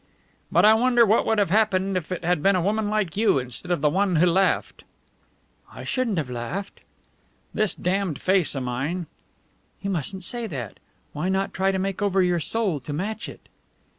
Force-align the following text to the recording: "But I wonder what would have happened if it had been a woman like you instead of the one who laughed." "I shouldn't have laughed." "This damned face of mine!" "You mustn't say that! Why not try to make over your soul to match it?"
"But 0.51 0.65
I 0.65 0.73
wonder 0.73 1.05
what 1.05 1.27
would 1.27 1.37
have 1.37 1.51
happened 1.51 1.95
if 1.95 2.11
it 2.11 2.23
had 2.23 2.41
been 2.41 2.55
a 2.55 2.61
woman 2.63 2.89
like 2.89 3.15
you 3.15 3.37
instead 3.37 3.69
of 3.69 3.81
the 3.81 3.87
one 3.91 4.15
who 4.15 4.25
laughed." 4.25 4.83
"I 5.71 5.83
shouldn't 5.83 6.17
have 6.17 6.27
laughed." 6.27 6.79
"This 7.53 7.75
damned 7.75 8.19
face 8.19 8.55
of 8.55 8.63
mine!" 8.63 9.05
"You 9.83 9.91
mustn't 9.91 10.23
say 10.23 10.47
that! 10.47 10.79
Why 11.13 11.29
not 11.29 11.53
try 11.53 11.71
to 11.71 11.77
make 11.77 12.01
over 12.01 12.23
your 12.23 12.39
soul 12.39 12.79
to 12.79 12.91
match 12.91 13.29
it?" 13.29 13.47